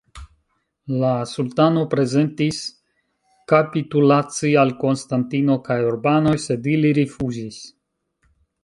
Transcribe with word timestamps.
La 1.01 1.09
sultano 1.31 1.83
prezentis 1.91 2.61
kapitulaci 3.55 4.55
al 4.63 4.75
Konstantino 4.87 5.61
kaj 5.71 5.81
urbanoj, 5.93 6.37
sed 6.49 6.73
ili 6.77 6.97
rifuzis. 7.03 7.65